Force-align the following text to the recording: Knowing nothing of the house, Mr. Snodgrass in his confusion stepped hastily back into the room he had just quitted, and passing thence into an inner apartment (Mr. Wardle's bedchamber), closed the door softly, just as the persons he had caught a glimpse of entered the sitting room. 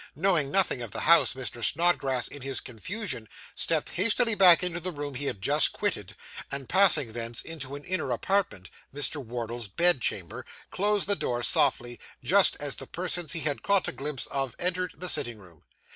Knowing 0.15 0.49
nothing 0.49 0.81
of 0.81 0.89
the 0.89 1.01
house, 1.01 1.35
Mr. 1.35 1.63
Snodgrass 1.63 2.27
in 2.27 2.41
his 2.41 2.59
confusion 2.59 3.29
stepped 3.53 3.91
hastily 3.91 4.33
back 4.33 4.63
into 4.63 4.79
the 4.79 4.89
room 4.91 5.13
he 5.13 5.25
had 5.27 5.43
just 5.43 5.73
quitted, 5.73 6.15
and 6.49 6.67
passing 6.67 7.13
thence 7.13 7.39
into 7.43 7.75
an 7.75 7.83
inner 7.83 8.09
apartment 8.09 8.71
(Mr. 8.91 9.23
Wardle's 9.23 9.67
bedchamber), 9.67 10.43
closed 10.71 11.05
the 11.05 11.15
door 11.15 11.43
softly, 11.43 11.99
just 12.23 12.57
as 12.59 12.77
the 12.77 12.87
persons 12.87 13.33
he 13.33 13.41
had 13.41 13.61
caught 13.61 13.87
a 13.87 13.91
glimpse 13.91 14.25
of 14.31 14.55
entered 14.57 14.93
the 14.97 15.07
sitting 15.07 15.37
room. 15.37 15.61